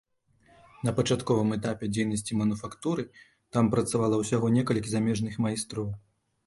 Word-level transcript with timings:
На 0.87 0.93
пачатковым 0.99 1.49
этапе 1.57 1.89
дзейнасці 1.93 2.39
мануфактуры 2.41 3.07
там 3.57 3.73
працавала 3.75 4.15
ўсяго 4.25 4.45
некалькі 4.59 4.89
замежных 4.97 5.33
майстроў. 5.49 5.87